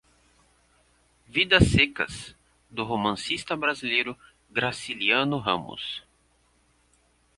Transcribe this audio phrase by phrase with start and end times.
[1.27, 2.35] Vidas Secas,
[2.71, 4.17] do romancista brasileiro
[4.49, 6.01] Graciliano Ramos